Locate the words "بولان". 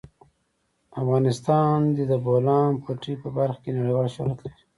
2.25-2.71